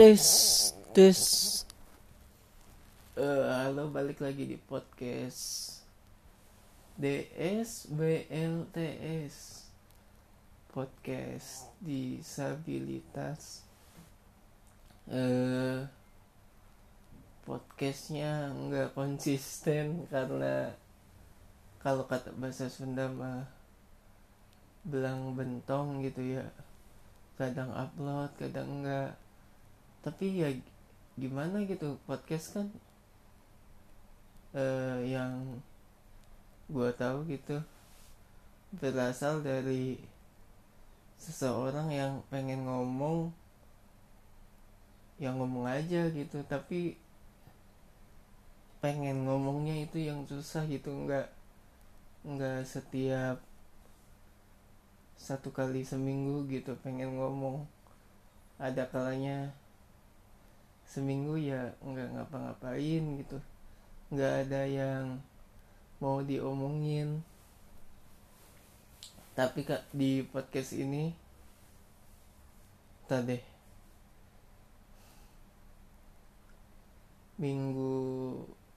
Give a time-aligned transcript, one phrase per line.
[0.00, 0.24] tes
[0.96, 1.20] tes.
[3.20, 5.76] Eh, halo balik lagi di podcast
[6.96, 9.36] DS BLTS
[10.72, 13.68] podcast disabilitas.
[15.04, 15.84] Eh
[17.44, 20.72] podcastnya nggak konsisten karena
[21.84, 23.44] kalau kata bahasa Sunda mah
[24.80, 26.48] belang bentong gitu ya.
[27.36, 29.12] Kadang upload kadang enggak
[30.00, 30.48] tapi ya
[31.20, 32.66] gimana gitu podcast kan
[34.56, 35.60] eh, yang
[36.70, 37.60] gua tahu gitu
[38.70, 39.98] berasal dari
[41.20, 43.34] seseorang yang pengen ngomong
[45.20, 46.40] yang ngomong aja gitu.
[46.48, 46.96] Tapi
[48.80, 51.28] pengen ngomongnya itu yang susah gitu nggak
[52.24, 53.36] nggak setiap
[55.20, 57.68] satu kali seminggu gitu pengen ngomong.
[58.56, 59.52] Ada kalanya
[60.90, 63.38] seminggu ya nggak ngapa-ngapain gitu.
[64.10, 65.22] Nggak ada yang
[66.02, 67.22] mau diomongin.
[69.38, 71.14] Tapi kak di podcast ini
[73.06, 73.38] tadi
[77.40, 77.96] minggu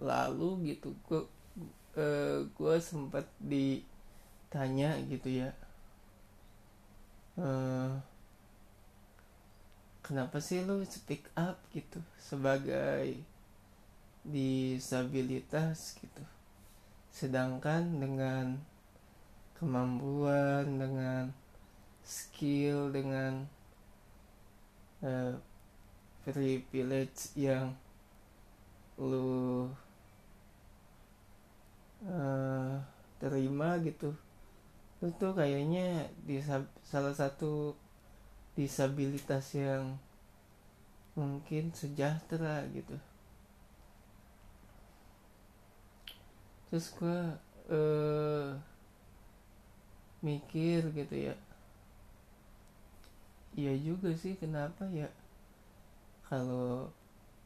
[0.00, 1.26] lalu gitu gua
[1.98, 5.50] eh, gua sempat ditanya gitu ya.
[7.36, 7.90] Eh,
[10.06, 13.18] kenapa sih lu speak up gitu sebagai
[14.22, 16.22] disabilitas gitu?
[17.10, 18.62] Sedangkan dengan
[19.58, 21.34] kemampuan dengan
[22.06, 23.50] skill dengan
[25.02, 25.34] eh,
[26.22, 27.74] privilege yang
[28.94, 29.66] lu
[32.06, 32.74] eh,
[33.18, 34.14] terima gitu
[35.04, 36.40] lu tuh kayaknya di
[36.80, 37.76] salah satu
[38.56, 40.00] disabilitas yang
[41.12, 42.96] mungkin sejahtera gitu.
[46.68, 47.20] Terus gue
[47.70, 48.48] eh,
[50.24, 51.34] mikir gitu ya.
[53.56, 55.08] Iya juga sih kenapa ya?
[56.28, 56.92] Kalau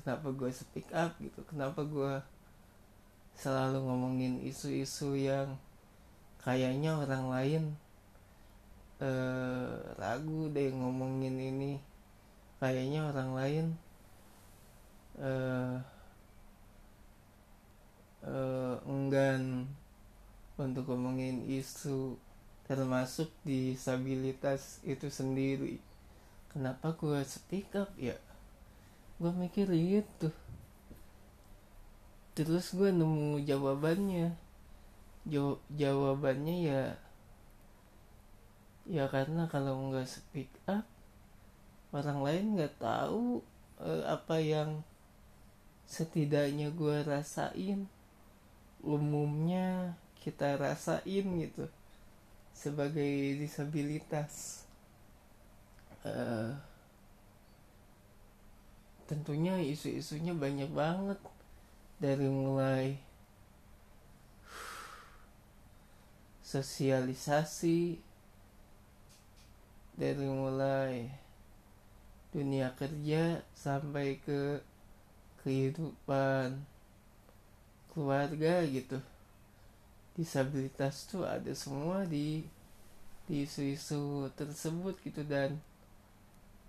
[0.00, 1.42] kenapa gue speak up gitu?
[1.46, 2.18] Kenapa gue
[3.38, 5.54] selalu ngomongin isu-isu yang
[6.42, 7.62] kayaknya orang lain
[9.02, 11.72] eh, ragu deh ngomongin ini.
[12.62, 13.66] Kayaknya orang lain
[15.18, 15.76] eh,
[18.22, 19.66] eh, enggan
[20.54, 22.14] untuk ngomongin isu
[22.70, 25.82] termasuk disabilitas itu sendiri.
[26.54, 28.14] Kenapa gue speak up ya?
[29.18, 30.30] Gue mikir gitu
[32.32, 34.32] terus gue nemu jawabannya.
[35.28, 36.82] Jaw jawabannya ya
[38.92, 40.84] ya karena kalau nggak speak up
[41.96, 43.40] orang lain nggak tahu
[43.80, 44.84] eh, apa yang
[45.88, 47.88] setidaknya gue rasain
[48.84, 51.66] umumnya kita rasain gitu
[52.52, 54.66] sebagai disabilitas.
[56.02, 56.50] Uh,
[59.06, 61.18] tentunya isu-isunya banyak banget
[62.02, 62.98] dari mulai
[66.54, 68.02] sosialisasi
[70.02, 71.06] dari mulai
[72.34, 74.58] dunia kerja sampai ke
[75.46, 76.58] kehidupan
[77.94, 78.98] keluarga gitu.
[80.18, 82.42] Disabilitas tuh ada semua di
[83.30, 85.54] di isu-isu tersebut gitu dan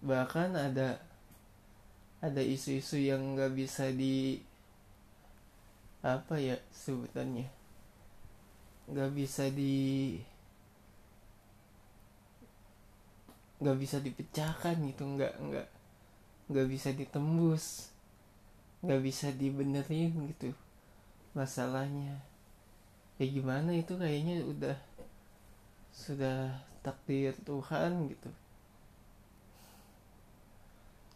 [0.00, 0.96] bahkan ada
[2.24, 4.40] ada isu-isu yang nggak bisa di
[6.00, 7.44] apa ya sebutannya
[8.88, 10.16] nggak bisa di
[13.58, 15.66] nggak bisa dipecahkan gitu nggak nggak
[16.48, 17.90] nggak bisa ditembus
[18.78, 20.54] nggak bisa dibenerin gitu
[21.34, 22.22] masalahnya.
[23.18, 24.78] Ya gimana itu kayaknya udah
[25.90, 26.54] sudah
[26.86, 28.30] takdir Tuhan gitu.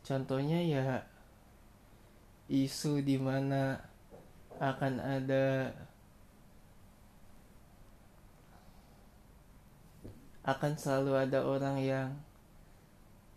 [0.03, 1.07] Contohnya ya
[2.51, 3.79] isu di mana
[4.59, 5.71] akan ada
[10.43, 12.11] akan selalu ada orang yang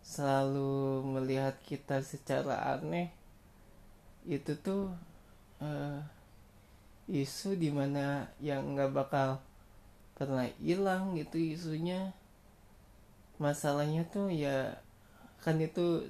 [0.06, 3.10] selalu melihat kita secara aneh
[4.22, 4.94] itu tuh
[5.58, 5.98] uh,
[7.10, 9.42] isu di mana yang nggak bakal
[10.14, 12.14] pernah hilang gitu isunya.
[13.42, 14.78] Masalahnya tuh ya
[15.42, 16.06] kan itu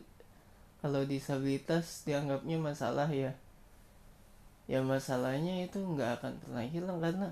[0.85, 3.33] kalau disabilitas dianggapnya masalah ya.
[4.69, 7.29] Ya masalahnya itu nggak akan pernah hilang karena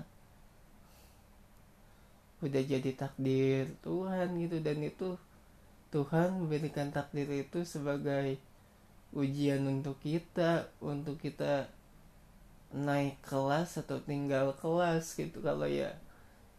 [2.43, 5.17] udah jadi takdir Tuhan gitu dan itu
[5.93, 8.37] Tuhan memberikan takdir itu sebagai
[9.15, 11.71] ujian untuk kita untuk kita
[12.75, 15.39] naik kelas atau tinggal kelas gitu.
[15.39, 15.95] Kalau ya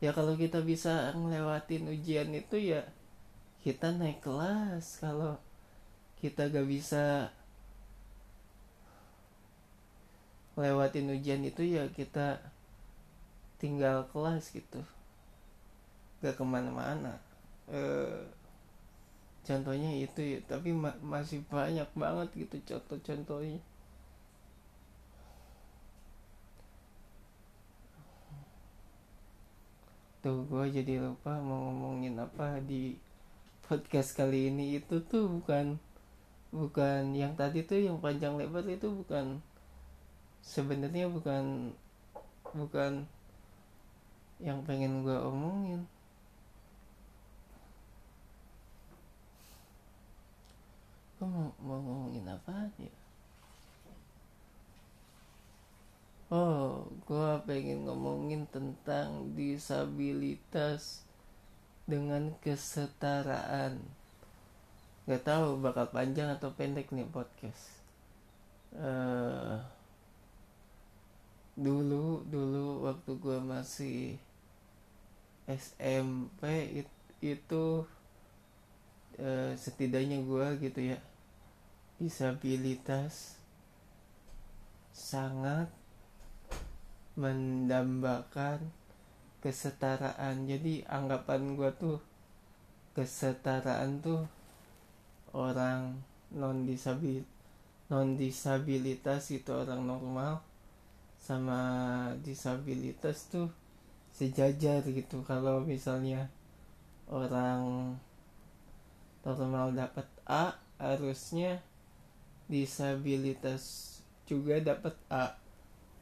[0.01, 2.83] ya kalau kita bisa ngelewatin ujian itu ya
[3.61, 5.03] kita naik kelas.
[5.03, 5.37] Kalau
[6.17, 7.29] kita gak bisa
[10.57, 12.41] lewatin ujian itu ya kita
[13.61, 14.81] tinggal kelas gitu.
[16.25, 17.21] Gak ke mana-mana.
[17.69, 18.25] Eh,
[19.47, 23.63] contohnya itu ya tapi ma masih banyak banget gitu contoh-contohnya.
[30.23, 32.99] Tuh gue jadi lupa mau ngomongin apa di
[33.71, 34.83] podcast kali ini.
[34.83, 35.79] Itu tuh bukan
[36.51, 39.39] bukan yang tadi tuh yang panjang lebar itu bukan
[40.43, 41.75] sebenarnya bukan
[42.55, 43.07] bukan
[44.39, 45.85] yang pengen gue omongin
[51.17, 52.93] gue mau, mau ngomongin apa ya
[56.31, 61.07] oh gue pengen ngomongin tentang disabilitas
[61.87, 63.79] dengan kesetaraan.
[65.07, 67.79] Gak tahu bakal panjang atau pendek nih podcast.
[68.75, 69.63] Uh,
[71.55, 74.01] dulu dulu waktu gue masih
[75.47, 76.91] SMP it,
[77.23, 77.87] itu
[79.21, 80.99] uh, setidaknya gue gitu ya
[81.97, 83.41] disabilitas
[84.93, 85.73] sangat
[87.17, 88.69] mendambakan
[89.41, 90.45] kesetaraan.
[90.45, 91.99] Jadi anggapan gue tuh
[92.93, 94.25] kesetaraan tuh
[95.37, 96.01] orang
[96.33, 97.25] non disabil
[97.93, 100.43] non disabilitas itu orang normal
[101.17, 101.61] sama
[102.21, 103.49] disabilitas tuh
[104.13, 105.25] sejajar gitu.
[105.25, 106.29] Kalau misalnya
[107.09, 107.95] orang
[109.27, 111.59] normal dapat A harusnya
[112.47, 113.99] disabilitas
[114.31, 115.35] juga dapat A.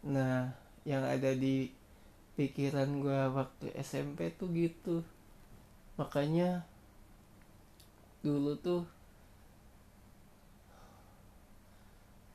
[0.04, 0.52] Nah
[0.84, 1.72] yang ada di
[2.36, 5.00] pikiran gue waktu SMP tuh gitu.
[5.96, 6.68] Makanya
[8.20, 8.84] dulu tuh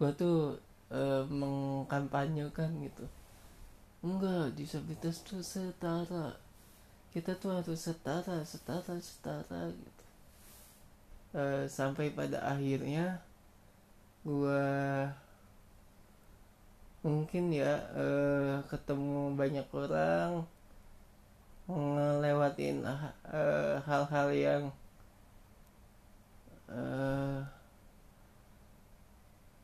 [0.01, 0.57] gue tuh
[0.89, 3.05] e, mengkampanyekan gitu.
[4.01, 6.33] Enggak disabilitas tuh setara.
[7.13, 9.98] Kita tuh harus setara setara setara gitu
[11.33, 13.21] uh, sampai pada akhirnya
[14.25, 14.65] gue
[16.99, 20.43] mungkin ya uh, ketemu banyak orang
[21.69, 24.63] ngelewatin uh, hal-hal yang
[26.67, 27.45] uh,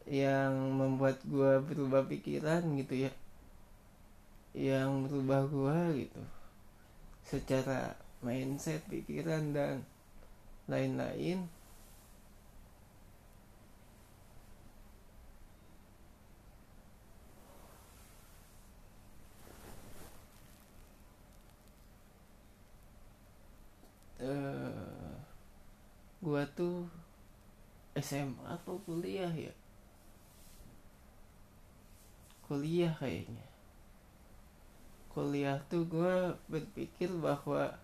[0.06, 3.12] yang membuat gue berubah pikiran gitu ya.
[4.54, 6.22] Yang berubah gue gitu.
[7.26, 9.82] Secara mindset pikiran dan
[10.70, 11.46] lain-lain
[24.22, 25.16] uh,
[26.56, 26.88] tuh
[27.96, 29.54] SMA atau kuliah ya?
[32.48, 33.46] Kuliah kayaknya.
[35.12, 37.76] Kuliah tuh gue berpikir bahwa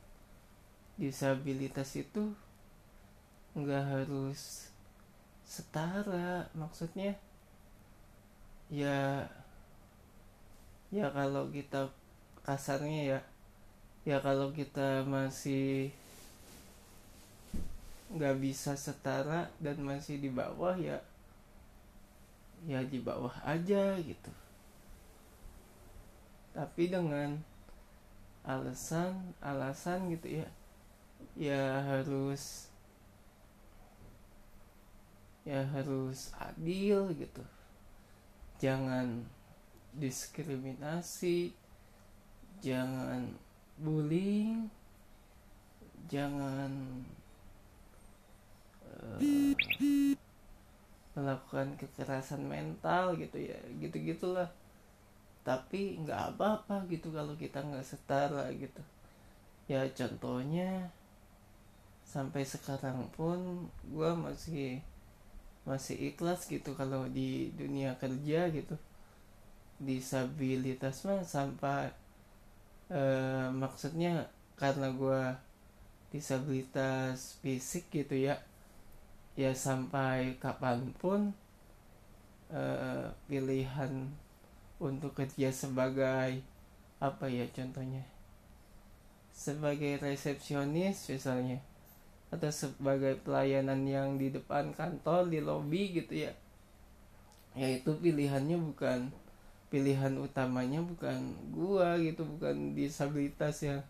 [1.00, 2.36] disabilitas itu
[3.52, 4.72] nggak harus
[5.44, 7.20] setara maksudnya
[8.72, 9.28] ya
[10.88, 11.92] ya kalau kita
[12.48, 13.20] kasarnya ya
[14.08, 15.92] ya kalau kita masih
[18.12, 21.00] nggak bisa setara dan masih di bawah ya
[22.68, 24.32] ya di bawah aja gitu.
[26.52, 27.40] Tapi dengan
[28.44, 30.48] alasan alasan gitu ya
[31.40, 32.68] ya harus
[35.48, 37.44] ya harus adil gitu.
[38.62, 39.26] Jangan
[39.96, 41.52] diskriminasi
[42.62, 43.34] jangan
[43.82, 44.70] bullying
[46.06, 47.02] jangan
[49.02, 49.20] uh,
[51.12, 54.48] melakukan kekerasan mental gitu ya gitu gitulah
[55.42, 58.82] tapi nggak apa-apa gitu kalau kita nggak setara gitu.
[59.66, 60.90] Ya contohnya
[62.06, 64.84] sampai sekarang pun gue masih
[65.66, 68.78] masih ikhlas gitu kalau di dunia kerja gitu.
[69.82, 71.90] Disabilitas mah sampai
[72.94, 75.22] eh, maksudnya karena gue
[76.14, 78.38] disabilitas fisik gitu ya
[79.40, 81.32] ya sampai kapan pun
[82.52, 84.12] eh, pilihan
[84.82, 86.44] untuk kerja sebagai
[87.00, 88.04] apa ya contohnya?
[89.32, 91.64] Sebagai resepsionis misalnya
[92.32, 96.34] atau sebagai pelayanan yang di depan kantor di lobi gitu ya.
[97.52, 99.12] Ya itu pilihannya bukan
[99.72, 103.84] pilihan utamanya bukan gua gitu bukan disabilitas yang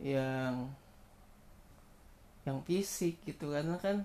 [0.00, 0.68] yang
[2.44, 4.04] yang fisik gitu karena kan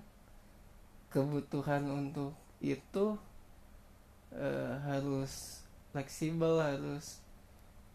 [1.12, 3.16] kebutuhan untuk itu
[4.32, 7.18] uh, harus fleksibel harus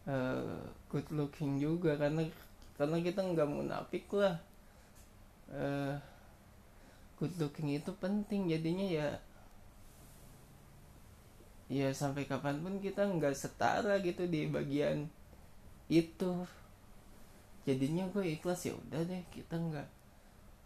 [0.05, 0.61] uh,
[0.91, 2.27] good looking juga karena
[2.75, 4.37] karena kita nggak munafik lah.
[5.45, 5.95] Uh,
[7.15, 9.07] good looking itu penting jadinya ya
[11.65, 15.09] ya sampai kapan pun kita nggak setara gitu di bagian
[15.89, 16.45] itu.
[17.65, 19.94] Jadinya gue ikhlas ya udah deh kita nggak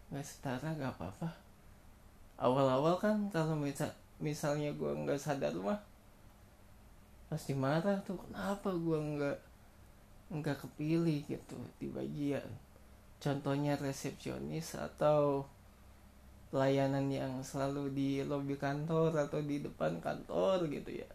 [0.09, 1.29] nggak setara nggak apa-apa.
[2.39, 3.89] Awal-awal kan kalau misal
[4.19, 5.79] misalnya gue nggak sadar mah
[7.29, 9.37] pasti marah tuh kenapa gue nggak
[10.33, 12.43] nggak kepilih gitu di bagian
[13.21, 15.45] contohnya resepsionis atau
[16.49, 21.09] pelayanan yang selalu di lobi kantor atau di depan kantor gitu ya.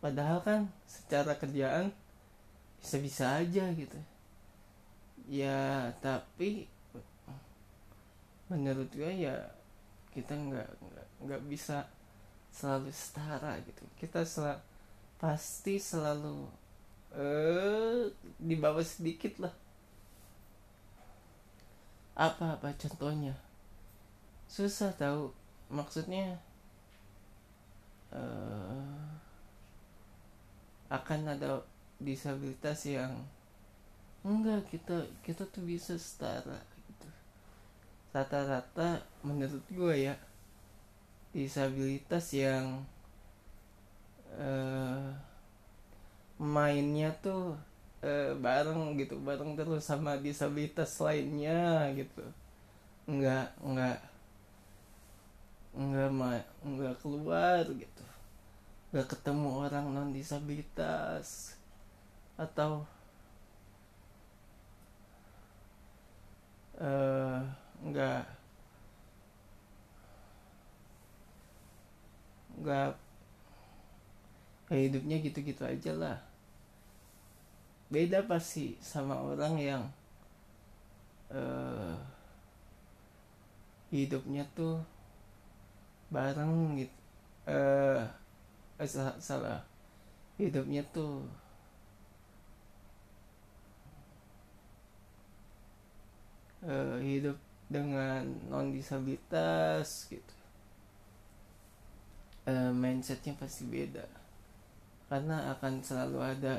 [0.00, 1.92] Padahal kan secara kerjaan
[2.80, 3.98] bisa-bisa aja gitu.
[5.28, 6.68] Ya tapi
[8.48, 9.36] menurut gue ya
[10.12, 10.68] kita nggak
[11.24, 11.88] nggak bisa
[12.54, 13.82] selalu setara gitu.
[13.98, 14.60] Kita sel
[15.18, 16.46] pasti selalu
[17.14, 19.54] eh di bawah sedikit lah.
[22.14, 23.34] Apa apa contohnya?
[24.46, 25.34] Susah tahu.
[25.72, 26.38] Maksudnya
[28.14, 29.10] uh,
[30.92, 31.58] akan ada
[31.98, 33.10] disabilitas yang
[34.22, 36.60] enggak kita kita tuh bisa setara
[38.14, 40.14] rata-rata menurut gue ya
[41.34, 42.86] disabilitas yang
[44.38, 45.10] uh,
[46.38, 47.58] mainnya tuh
[48.06, 52.22] uh, bareng gitu bareng terus sama disabilitas lainnya gitu.
[53.10, 53.98] Enggak enggak
[55.74, 58.04] nggak ma nggak keluar gitu.
[58.94, 61.58] Nggak ketemu orang non disabilitas
[62.38, 62.86] atau
[66.78, 67.42] uh,
[67.84, 68.24] nggak.
[72.60, 72.92] Nggak.
[74.72, 76.18] Ya hidupnya gitu-gitu aja lah.
[77.92, 79.82] Beda pasti sama orang yang
[81.30, 81.94] uh,
[83.92, 84.80] hidupnya tuh
[86.10, 86.96] bareng gitu
[87.44, 88.00] eh
[88.80, 89.60] uh, salah, salah.
[90.40, 91.22] Hidupnya tuh
[96.64, 97.36] uh, hidup
[97.74, 100.34] dengan non disabilitas gitu.
[102.46, 104.06] Uh, mindsetnya pasti beda.
[105.10, 106.56] Karena akan selalu ada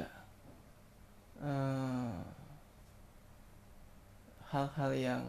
[4.52, 5.24] hal-hal uh, yang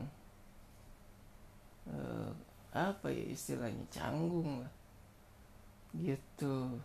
[1.87, 2.31] uh,
[2.75, 4.73] apa ya istilahnya canggung lah.
[5.95, 6.83] Gitu.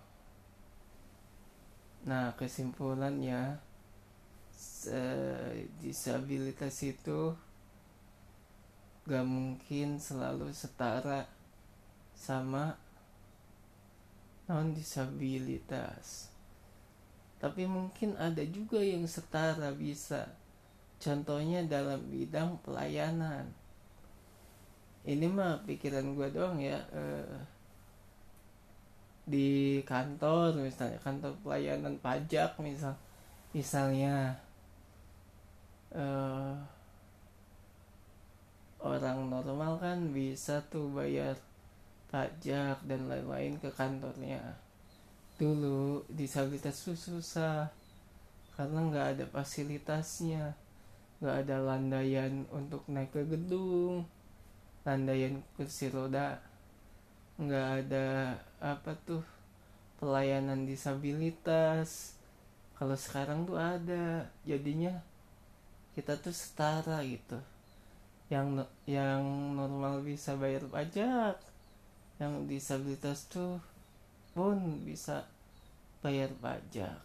[2.06, 3.58] Nah kesimpulannya
[5.82, 7.34] disabilitas itu
[9.10, 11.26] gak mungkin selalu setara
[12.14, 12.78] sama
[14.46, 16.30] non disabilitas.
[17.42, 20.30] Tapi mungkin ada juga yang setara bisa.
[21.02, 23.50] Contohnya dalam bidang pelayanan.
[25.02, 27.42] Ini mah pikiran gue doang ya uh,
[29.26, 32.94] di kantor misalnya kantor pelayanan pajak misal
[33.54, 34.38] misalnya
[35.94, 36.54] uh,
[38.82, 41.38] orang normal kan bisa tuh bayar
[42.10, 44.42] pajak dan lain-lain ke kantornya.
[45.38, 47.70] Dulu disabilitas tuh susah
[48.58, 50.54] karena nggak ada fasilitasnya.
[51.22, 54.06] Nggak ada landaian untuk naik ke gedung
[54.82, 56.42] landaian kursi roda.
[57.38, 59.22] Nggak ada apa tuh
[60.02, 62.18] pelayanan disabilitas.
[62.82, 64.98] Kalau sekarang tuh ada jadinya
[65.94, 67.38] kita tuh setara gitu
[68.32, 69.20] yang yang
[69.60, 71.36] normal bisa bayar pajak.
[72.16, 73.60] Yang disabilitas tuh
[74.32, 75.28] pun bisa
[76.00, 76.96] bayar pajak.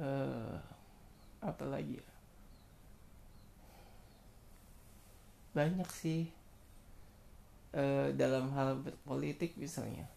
[0.00, 0.56] Uh,
[1.44, 2.08] apa lagi ya?
[5.52, 6.32] Banyak sih.
[7.76, 10.08] Uh, dalam hal berpolitik misalnya.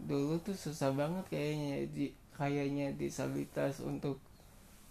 [0.00, 4.16] Dulu tuh susah banget kayaknya di kayaknya disabilitas untuk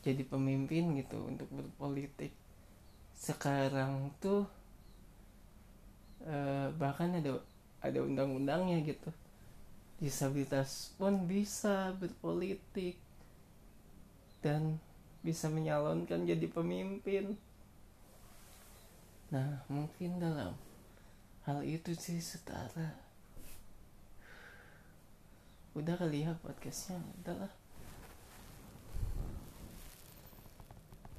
[0.05, 2.29] jadi pemimpin gitu untuk berpolitik
[3.29, 4.49] sekarang tuh
[6.25, 7.37] uh, bahkan ada
[7.85, 9.13] ada undang-undangnya gitu.
[10.01, 12.97] Disabilitas pun bisa berpolitik
[14.41, 14.81] dan
[15.21, 17.37] bisa menyalonkan jadi pemimpin.
[19.29, 20.57] Nah, mungkin dalam
[21.45, 23.09] hal itu sih setara.
[25.77, 27.58] udah kali ya podcastnya udahlah